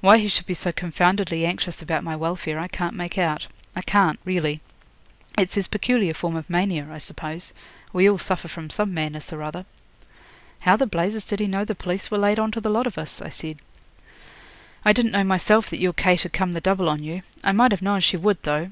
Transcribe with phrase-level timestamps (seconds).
[0.00, 3.82] Why he should be so confoundedly anxious about my welfare I can't make out I
[3.82, 4.60] can't, really.
[5.36, 7.52] It's his peculiar form of mania, I suppose.
[7.92, 9.66] We all suffer from some madness or other.'
[10.60, 12.96] 'How the blazes did he know the police were laid on to the lot of
[12.96, 13.58] us?' I said.
[14.84, 17.22] 'I didn't know myself that your Kate had come the double on you.
[17.42, 18.70] I might have known she would, though.